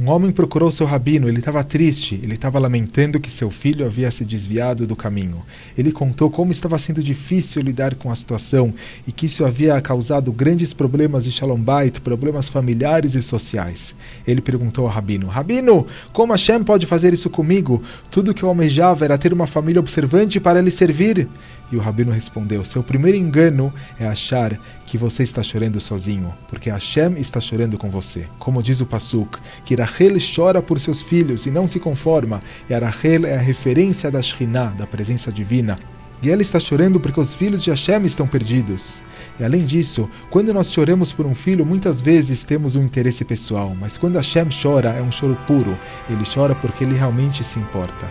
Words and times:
Um 0.00 0.10
homem 0.10 0.30
procurou 0.30 0.70
seu 0.70 0.86
rabino, 0.86 1.28
ele 1.28 1.40
estava 1.40 1.64
triste, 1.64 2.20
ele 2.22 2.34
estava 2.34 2.56
lamentando 2.60 3.18
que 3.18 3.28
seu 3.28 3.50
filho 3.50 3.84
havia 3.84 4.08
se 4.12 4.24
desviado 4.24 4.86
do 4.86 4.94
caminho. 4.94 5.42
Ele 5.76 5.90
contou 5.90 6.30
como 6.30 6.52
estava 6.52 6.78
sendo 6.78 7.02
difícil 7.02 7.62
lidar 7.62 7.96
com 7.96 8.08
a 8.08 8.14
situação 8.14 8.72
e 9.08 9.10
que 9.10 9.26
isso 9.26 9.44
havia 9.44 9.80
causado 9.80 10.30
grandes 10.30 10.72
problemas 10.72 11.24
de 11.24 11.32
Shalom 11.32 11.60
Bait, 11.60 12.00
problemas 12.00 12.48
familiares 12.48 13.16
e 13.16 13.22
sociais. 13.22 13.96
Ele 14.24 14.40
perguntou 14.40 14.86
ao 14.86 14.92
rabino: 14.92 15.26
Rabino, 15.26 15.84
como 16.12 16.32
Hashem 16.32 16.62
pode 16.62 16.86
fazer 16.86 17.12
isso 17.12 17.28
comigo? 17.28 17.82
Tudo 18.08 18.32
que 18.32 18.44
eu 18.44 18.48
almejava 18.48 19.04
era 19.04 19.18
ter 19.18 19.32
uma 19.32 19.48
família 19.48 19.80
observante 19.80 20.38
para 20.38 20.60
lhe 20.60 20.70
servir. 20.70 21.28
E 21.70 21.76
o 21.76 21.80
rabino 21.80 22.12
respondeu: 22.12 22.64
Seu 22.64 22.82
primeiro 22.82 23.18
engano 23.18 23.72
é 23.98 24.06
achar 24.06 24.58
que 24.86 24.96
você 24.96 25.22
está 25.22 25.42
chorando 25.42 25.78
sozinho, 25.80 26.34
porque 26.48 26.70
Hashem 26.70 27.18
está 27.18 27.40
chorando 27.40 27.76
com 27.76 27.90
você. 27.90 28.26
Como 28.38 28.62
diz 28.62 28.80
o 28.80 28.86
Pasuk, 28.86 29.38
que 29.64 29.76
Rachel 29.88 30.16
chora 30.34 30.62
por 30.62 30.78
seus 30.78 31.02
filhos 31.02 31.46
e 31.46 31.50
não 31.50 31.66
se 31.66 31.80
conforma, 31.80 32.42
e 32.68 32.74
a 32.74 32.78
Rachel 32.78 33.24
é 33.26 33.34
a 33.34 33.40
referência 33.40 34.10
da 34.10 34.20
Shekhinah, 34.20 34.74
da 34.76 34.86
presença 34.86 35.32
divina. 35.32 35.76
E 36.20 36.30
ela 36.30 36.42
está 36.42 36.58
chorando 36.58 36.98
porque 36.98 37.20
os 37.20 37.34
filhos 37.34 37.62
de 37.62 37.70
Hashem 37.70 38.04
estão 38.04 38.26
perdidos. 38.26 39.04
E 39.38 39.44
além 39.44 39.64
disso, 39.64 40.10
quando 40.30 40.52
nós 40.52 40.72
choramos 40.72 41.12
por 41.12 41.26
um 41.26 41.34
filho, 41.34 41.64
muitas 41.64 42.00
vezes 42.00 42.42
temos 42.42 42.74
um 42.74 42.82
interesse 42.82 43.24
pessoal, 43.24 43.76
mas 43.78 43.96
quando 43.96 44.16
Hashem 44.16 44.48
chora, 44.62 44.90
é 44.90 45.02
um 45.02 45.12
choro 45.12 45.38
puro. 45.46 45.78
Ele 46.10 46.24
chora 46.24 46.56
porque 46.56 46.82
ele 46.82 46.94
realmente 46.94 47.44
se 47.44 47.60
importa. 47.60 48.08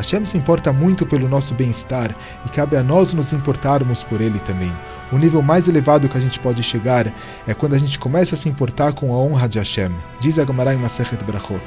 Hashem 0.00 0.24
se 0.24 0.38
importa 0.38 0.72
muito 0.72 1.04
pelo 1.04 1.28
nosso 1.28 1.54
bem-estar 1.54 2.16
e 2.46 2.48
cabe 2.48 2.76
a 2.76 2.82
nós 2.82 3.12
nos 3.12 3.34
importarmos 3.34 4.02
por 4.02 4.20
ele 4.22 4.38
também. 4.38 4.72
O 5.12 5.18
nível 5.18 5.42
mais 5.42 5.68
elevado 5.68 6.08
que 6.08 6.16
a 6.16 6.20
gente 6.20 6.40
pode 6.40 6.62
chegar 6.62 7.12
é 7.46 7.52
quando 7.52 7.74
a 7.74 7.78
gente 7.78 7.98
começa 7.98 8.34
a 8.34 8.38
se 8.38 8.48
importar 8.48 8.94
com 8.94 9.12
a 9.12 9.18
honra 9.18 9.46
de 9.48 9.58
Hashem. 9.58 9.90
Diz 10.20 10.38
a 10.38 10.46
Gemara 10.46 10.72
em 10.72 10.78
Masechet 10.78 11.22
Brachot: 11.24 11.62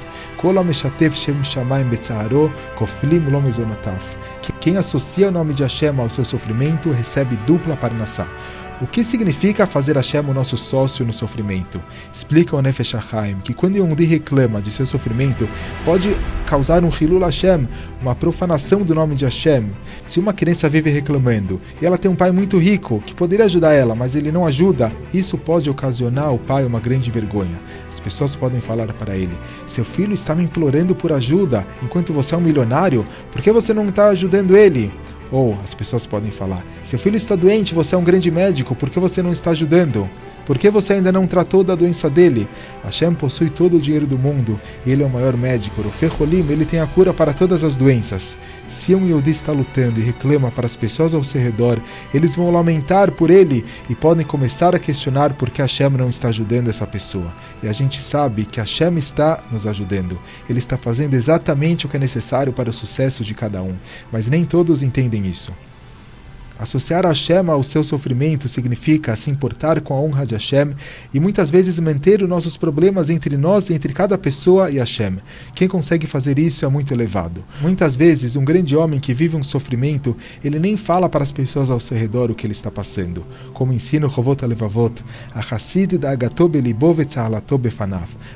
que 4.41 4.42
quem 4.63 4.77
associa 4.77 5.27
o 5.27 5.31
nome 5.31 5.53
de 5.53 5.61
Hashem 5.61 5.99
ao 5.99 6.09
seu 6.09 6.23
sofrimento 6.23 6.89
recebe 6.89 7.35
dupla 7.35 7.75
parnassá. 7.75 8.25
O 8.83 8.85
que 8.85 9.01
significa 9.01 9.65
fazer 9.65 9.95
Hashem 9.95 10.19
o 10.29 10.33
nosso 10.33 10.57
sócio 10.57 11.05
no 11.05 11.13
sofrimento? 11.13 11.81
Explica 12.11 12.53
o 12.53 12.61
Nefesh 12.61 12.95
HaChaim 12.95 13.37
que 13.37 13.53
quando 13.53 13.77
Yehudi 13.77 14.03
reclama 14.03 14.61
de 14.61 14.69
seu 14.71 14.85
sofrimento, 14.85 15.47
pode 15.85 16.13
causar 16.45 16.83
um 16.83 16.89
Hilul 16.89 17.21
Hashem, 17.21 17.65
uma 18.01 18.13
profanação 18.13 18.81
do 18.81 18.93
nome 18.93 19.15
de 19.15 19.23
Hashem. 19.23 19.69
Se 20.05 20.19
uma 20.19 20.33
criança 20.33 20.67
vive 20.67 20.89
reclamando 20.89 21.61
e 21.81 21.85
ela 21.85 21.97
tem 21.97 22.11
um 22.11 22.15
pai 22.15 22.29
muito 22.31 22.57
rico 22.57 22.99
que 22.99 23.15
poderia 23.15 23.45
ajudar 23.45 23.71
ela, 23.71 23.95
mas 23.95 24.17
ele 24.17 24.33
não 24.33 24.45
ajuda, 24.45 24.91
isso 25.13 25.37
pode 25.37 25.69
ocasionar 25.69 26.25
ao 26.25 26.37
pai 26.37 26.65
uma 26.65 26.81
grande 26.81 27.09
vergonha. 27.09 27.57
As 27.89 28.01
pessoas 28.01 28.35
podem 28.35 28.59
falar 28.59 28.91
para 28.91 29.15
ele: 29.15 29.37
Seu 29.65 29.85
filho 29.85 30.13
está 30.13 30.35
me 30.35 30.43
implorando 30.43 30.93
por 30.93 31.13
ajuda 31.13 31.65
enquanto 31.81 32.11
você 32.11 32.35
é 32.35 32.37
um 32.37 32.41
milionário, 32.41 33.07
por 33.31 33.41
que 33.41 33.49
você 33.49 33.73
não 33.73 33.85
está 33.85 34.09
ajudando 34.09 34.57
ele? 34.57 34.91
Ou 35.33 35.57
as 35.63 35.73
pessoas 35.73 36.05
podem 36.05 36.29
falar: 36.29 36.63
seu 36.83 36.99
filho 36.99 37.17
está 37.17 37.35
doente, 37.35 37.73
você 37.73 37.95
é 37.95 37.97
um 37.97 38.03
grande 38.03 38.29
médico, 38.29 38.75
por 38.75 38.89
que 38.91 38.99
você 38.99 39.23
não 39.23 39.31
está 39.31 39.49
ajudando? 39.49 40.07
Por 40.45 40.57
que 40.57 40.69
você 40.69 40.93
ainda 40.93 41.11
não 41.11 41.25
tratou 41.25 41.63
da 41.63 41.75
doença 41.75 42.09
dele? 42.09 42.47
Hashem 42.83 43.13
possui 43.13 43.49
todo 43.49 43.77
o 43.77 43.79
dinheiro 43.79 44.05
do 44.05 44.17
mundo 44.17 44.59
ele 44.85 45.03
é 45.03 45.05
o 45.05 45.09
maior 45.09 45.35
médico. 45.35 45.81
O 45.81 45.89
Ferrolim, 45.91 46.45
ele 46.49 46.65
tem 46.65 46.79
a 46.79 46.87
cura 46.87 47.13
para 47.13 47.33
todas 47.33 47.63
as 47.63 47.77
doenças. 47.77 48.37
Se 48.67 48.93
um 48.93 49.07
Yodi 49.07 49.31
está 49.31 49.51
lutando 49.51 49.99
e 49.99 50.03
reclama 50.03 50.51
para 50.51 50.65
as 50.65 50.75
pessoas 50.75 51.13
ao 51.13 51.23
seu 51.23 51.41
redor, 51.41 51.79
eles 52.13 52.35
vão 52.35 52.51
lamentar 52.51 53.11
por 53.11 53.29
ele 53.29 53.65
e 53.89 53.95
podem 53.95 54.25
começar 54.25 54.75
a 54.75 54.79
questionar 54.79 55.33
por 55.33 55.49
que 55.49 55.61
Hashem 55.61 55.89
não 55.89 56.09
está 56.09 56.29
ajudando 56.29 56.69
essa 56.69 56.85
pessoa. 56.85 57.33
E 57.61 57.67
a 57.67 57.73
gente 57.73 58.01
sabe 58.01 58.45
que 58.45 58.59
Hashem 58.59 58.97
está 58.97 59.41
nos 59.51 59.65
ajudando. 59.65 60.19
Ele 60.49 60.59
está 60.59 60.77
fazendo 60.77 61.13
exatamente 61.13 61.85
o 61.85 61.89
que 61.89 61.97
é 61.97 61.99
necessário 61.99 62.53
para 62.53 62.69
o 62.69 62.73
sucesso 62.73 63.23
de 63.23 63.33
cada 63.33 63.61
um. 63.61 63.75
Mas 64.11 64.29
nem 64.29 64.45
todos 64.45 64.83
entendem 64.83 65.25
isso. 65.27 65.51
Associar 66.59 67.05
Hashem 67.05 67.49
ao 67.49 67.63
seu 67.63 67.83
sofrimento 67.83 68.47
significa 68.47 69.15
se 69.15 69.29
importar 69.29 69.81
com 69.81 69.93
a 69.93 69.99
honra 69.99 70.25
de 70.25 70.35
Hashem 70.35 70.71
e 71.13 71.19
muitas 71.19 71.49
vezes 71.49 71.79
manter 71.79 72.21
os 72.21 72.29
nossos 72.29 72.55
problemas 72.57 73.09
entre 73.09 73.35
nós, 73.35 73.69
entre 73.69 73.93
cada 73.93 74.17
pessoa 74.17 74.69
e 74.69 74.77
Hashem. 74.77 75.17
Quem 75.55 75.67
consegue 75.67 76.07
fazer 76.07 76.37
isso 76.37 76.65
é 76.65 76.69
muito 76.69 76.93
elevado. 76.93 77.43
Muitas 77.61 77.95
vezes, 77.95 78.35
um 78.35 78.45
grande 78.45 78.75
homem 78.75 78.99
que 78.99 79.13
vive 79.13 79.35
um 79.35 79.43
sofrimento, 79.43 80.15
ele 80.43 80.59
nem 80.59 80.77
fala 80.77 81.09
para 81.09 81.23
as 81.23 81.31
pessoas 81.31 81.71
ao 81.71 81.79
seu 81.79 81.97
redor 81.97 82.29
o 82.29 82.35
que 82.35 82.45
ele 82.45 82.53
está 82.53 82.69
passando. 82.69 83.25
Como 83.53 83.73
ensina 83.73 84.05
o 84.05 84.09
Rovot 84.09 84.43
Alevavot, 84.43 85.03
a 85.33 85.41
da. 85.99 86.13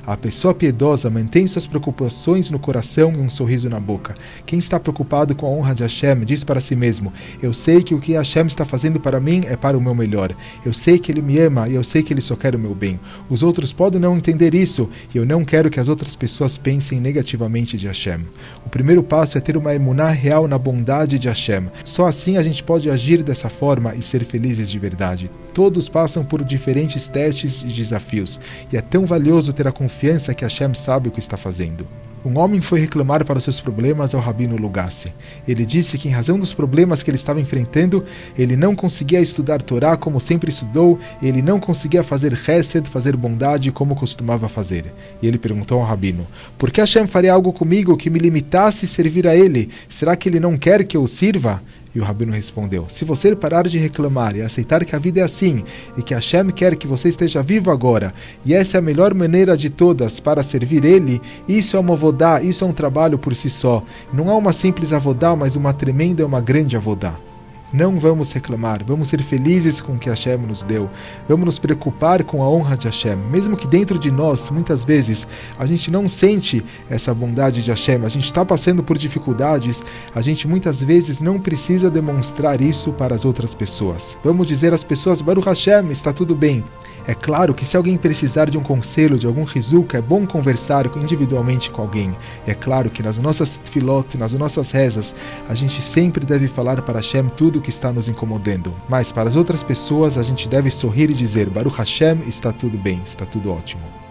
A 0.06 0.18
pessoa 0.18 0.54
piedosa 0.54 1.10
mantém 1.10 1.48
suas 1.48 1.68
preocupações 1.68 2.50
no 2.50 2.60
coração 2.60 3.14
e 3.14 3.18
um 3.18 3.30
sorriso 3.30 3.70
na 3.70 3.80
boca. 3.80 4.14
Quem 4.46 4.60
está 4.60 4.80
preocupado 4.80 5.36
com 5.36 5.46
a 5.46 5.50
honra 5.50 5.76
de 5.76 5.84
Hashem 5.84 6.22
diz 6.22 6.44
para 6.44 6.62
si 6.62 6.76
mesmo: 6.76 7.14
Eu 7.42 7.54
sei 7.54 7.84
que 7.84 7.94
o 7.94 8.00
que 8.08 8.14
Hashem 8.14 8.46
está 8.46 8.64
fazendo 8.64 9.02
para 9.02 9.20
mim 9.20 9.44
é 9.50 9.58
para 9.58 9.78
o 9.78 9.82
meu 9.82 9.94
melhor. 9.94 10.34
Eu 10.66 10.72
sei 10.72 10.98
que 10.98 11.12
Ele 11.12 11.22
me 11.22 11.38
ama 11.40 11.68
e 11.68 11.76
eu 11.76 11.84
sei 11.84 12.02
que 12.02 12.14
Ele 12.14 12.22
só 12.22 12.38
quer 12.38 12.56
o 12.56 12.60
meu 12.60 12.74
bem. 12.74 12.98
Os 13.30 13.44
outros 13.44 13.74
podem 13.74 14.00
não 14.00 14.16
entender 14.16 14.56
isso 14.56 14.90
e 15.14 15.18
eu 15.18 15.26
não 15.26 15.44
quero 15.44 15.70
que 15.70 15.78
as 15.78 15.90
outras 15.90 16.16
pessoas 16.16 16.58
pensem 16.58 17.02
negativamente 17.02 17.78
de 17.78 17.86
Hashem. 17.86 18.26
O 18.66 18.70
primeiro 18.70 19.04
passo 19.04 19.38
é 19.38 19.42
ter 19.42 19.58
uma 19.58 19.76
emuná 19.76 20.08
real 20.08 20.48
na 20.48 20.58
bondade 20.58 21.20
de 21.20 21.28
Hashem. 21.28 21.66
Só 21.84 22.08
assim 22.08 22.38
a 22.38 22.42
gente 22.42 22.64
pode 22.64 22.90
agir 22.90 23.22
dessa 23.22 23.50
forma 23.50 23.94
e 23.94 24.02
ser 24.02 24.24
felizes 24.24 24.72
de 24.72 24.80
verdade. 24.80 25.30
Todos 25.54 25.90
passam 25.90 26.24
por 26.24 26.46
diferentes 26.46 27.10
testes 27.10 27.62
e 27.62 27.66
desafios 27.66 28.40
e 28.72 28.78
é 28.78 28.82
tão 28.82 29.06
valioso 29.06 29.52
ter 29.52 29.68
a 29.68 29.72
confiança 29.74 30.34
que 30.34 30.46
Hashem 30.46 30.74
sabe 30.74 31.10
o 31.10 31.12
que 31.12 31.20
está 31.20 31.36
fazendo. 31.36 31.86
Um 32.28 32.40
homem 32.40 32.60
foi 32.60 32.82
reclamar 32.82 33.24
para 33.24 33.40
seus 33.40 33.62
problemas 33.62 34.14
ao 34.14 34.20
rabino 34.20 34.58
Lugassi. 34.58 35.14
Ele 35.48 35.66
disse 35.66 35.98
que, 35.98 36.10
em 36.10 36.12
razão 36.12 36.38
dos 36.38 36.54
problemas 36.54 37.02
que 37.02 37.10
ele 37.10 37.16
estava 37.16 37.40
enfrentando, 37.40 38.04
ele 38.38 38.58
não 38.58 38.76
conseguia 38.76 39.22
estudar 39.22 39.62
Torá 39.62 39.96
como 39.96 40.20
sempre 40.20 40.50
estudou, 40.50 41.00
ele 41.24 41.42
não 41.42 41.58
conseguia 41.58 42.04
fazer 42.04 42.34
Hesed, 42.34 42.90
fazer 42.90 43.16
bondade 43.16 43.72
como 43.72 43.96
costumava 43.96 44.50
fazer. 44.50 44.94
E 45.22 45.28
ele 45.28 45.38
perguntou 45.38 45.80
ao 45.80 45.86
rabino: 45.86 46.28
Por 46.58 46.70
que 46.70 46.82
Hashem 46.82 47.08
faria 47.08 47.32
algo 47.32 47.54
comigo 47.54 47.96
que 47.96 48.10
me 48.10 48.20
limitasse 48.20 48.84
a 48.84 48.90
servir 48.90 49.26
a 49.26 49.34
ele? 49.34 49.70
Será 49.88 50.14
que 50.18 50.28
ele 50.28 50.42
não 50.42 50.58
quer 50.58 50.84
que 50.84 50.98
eu 50.98 51.08
sirva? 51.08 51.62
E 51.98 52.00
o 52.00 52.04
rabino 52.04 52.32
respondeu: 52.32 52.86
Se 52.88 53.04
você 53.04 53.36
parar 53.36 53.68
de 53.68 53.80
reclamar 53.80 54.36
e 54.36 54.44
aceitar 54.44 54.86
que 54.86 54.96
a 54.96 55.00
vida 55.00 55.20
é 55.20 55.24
assim 55.24 55.64
e 55.98 56.04
que 56.04 56.14
Hashem 56.14 56.52
quer 56.52 56.76
que 56.76 56.86
você 56.86 57.10
esteja 57.10 57.42
vivo 57.42 57.72
agora, 57.72 58.14
e 58.46 58.54
essa 58.54 58.78
é 58.78 58.80
a 58.80 58.84
melhor 58.84 59.16
maneira 59.16 59.58
de 59.58 59.72
todas 59.72 60.20
para 60.20 60.44
servir 60.44 60.86
Ele, 60.86 61.20
isso 61.48 61.76
é 61.76 61.80
uma 61.80 61.96
avodá, 61.96 62.40
isso 62.40 62.64
é 62.64 62.68
um 62.68 62.72
trabalho 62.72 63.18
por 63.18 63.36
si 63.36 63.50
só. 63.50 63.84
Não 64.14 64.30
é 64.30 64.34
uma 64.36 64.54
simples 64.54 64.94
avodá, 64.94 65.36
mas 65.36 65.56
uma 65.56 65.74
tremenda 65.74 66.22
e 66.22 66.26
uma 66.26 66.40
grande 66.40 66.78
avodá. 66.78 67.16
Não 67.74 68.00
vamos 68.00 68.32
reclamar, 68.32 68.82
vamos 68.86 69.10
ser 69.10 69.22
felizes 69.22 69.82
com 69.82 69.94
o 69.94 70.00
que 70.00 70.10
Hashem 70.10 70.38
nos 70.38 70.64
deu. 70.64 70.90
Vamos 71.28 71.46
nos 71.46 71.60
preocupar 71.60 72.24
com 72.24 72.42
a 72.42 72.50
honra 72.50 72.78
de 72.78 72.88
Hashem. 72.88 73.18
Mesmo 73.30 73.58
que 73.58 73.68
dentro 73.68 74.00
de 74.00 74.10
nós, 74.10 74.50
muitas 74.50 74.86
vezes, 74.86 75.28
a 75.60 75.66
gente 75.66 75.92
não 75.92 76.08
sente 76.08 76.64
essa 76.90 77.14
bondade 77.14 77.62
de 77.62 77.70
Hashem, 77.70 78.06
a 78.06 78.10
gente 78.10 78.26
está 78.26 78.46
passando 78.46 78.82
por 78.82 78.98
dificuldades, 78.98 79.84
a 80.16 80.22
gente 80.22 80.48
muitas 80.48 80.82
vezes 80.82 81.20
não 81.20 81.40
precisa 81.40 81.92
demonstrar 81.92 82.62
isso 82.62 82.94
para 82.94 83.14
as 83.14 83.26
outras 83.26 83.54
pessoas. 83.54 84.18
Vamos 84.24 84.48
dizer 84.48 84.74
às 84.74 84.86
pessoas, 84.86 85.22
Baruch 85.22 85.48
Hashem, 85.48 85.90
está 85.90 86.14
tudo 86.14 86.36
bem. 86.36 86.64
É 87.08 87.16
claro 87.16 87.54
que 87.54 87.66
se 87.66 87.78
alguém 87.78 87.96
precisar 87.96 88.50
de 88.50 88.58
um 88.58 88.62
conselho, 88.62 89.18
de 89.18 89.26
algum 89.26 89.46
rizuka, 89.46 89.98
é 89.98 90.02
bom 90.02 90.28
conversar 90.28 90.86
individualmente 90.98 91.72
com 91.72 91.82
alguém. 91.82 92.14
E 92.46 92.52
é 92.52 92.54
claro 92.54 92.90
que 92.90 93.02
nas 93.02 93.18
nossas 93.18 93.62
filot, 93.64 94.18
nas 94.18 94.34
nossas 94.34 94.72
rezas, 94.72 95.16
a 95.48 95.56
gente 95.56 95.82
sempre 95.82 96.26
deve 96.26 96.50
falar 96.50 96.82
para 96.82 97.00
Hashem 97.00 97.30
tudo 97.30 97.60
o 97.60 97.62
que 97.62 97.70
está 97.70 97.94
nos 97.94 98.10
incomodando. 98.10 98.76
Mas 98.90 99.10
para 99.10 99.30
as 99.30 99.38
outras 99.38 99.64
pessoas, 99.64 100.18
a 100.18 100.24
gente 100.24 100.50
deve 100.50 100.70
sorrir 100.70 101.10
e 101.10 101.14
dizer: 101.14 101.50
Baruch 101.50 101.78
Hashem, 101.78 102.20
está 102.28 102.52
tudo 102.52 102.78
bem, 102.78 103.02
está 103.06 103.26
tudo 103.26 103.54
ótimo. 103.54 104.07